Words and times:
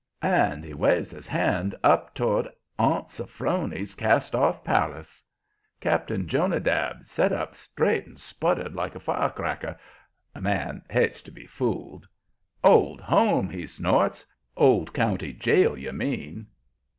And 0.23 0.63
he 0.63 0.73
waves 0.73 1.11
his 1.11 1.27
hand 1.27 1.75
up 1.83 2.15
toward 2.15 2.49
Aunt 2.79 3.09
Sophrony's 3.11 3.93
cast 3.93 4.33
off 4.33 4.63
palace. 4.63 5.23
Cap'n 5.79 6.25
Jonadab 6.27 7.05
set 7.05 7.31
up 7.31 7.53
straight 7.53 8.07
and 8.07 8.19
sputtered 8.19 8.73
like 8.73 8.95
a 8.95 8.99
firecracker. 8.99 9.77
A 10.33 10.41
man 10.41 10.81
hates 10.89 11.21
to 11.21 11.29
be 11.31 11.45
fooled. 11.45 12.07
"Old 12.63 12.99
home!" 12.99 13.47
he 13.47 13.67
snorts. 13.67 14.25
"Old 14.57 14.91
county 14.91 15.33
jail, 15.33 15.77
you 15.77 15.93
mean!" 15.93 16.47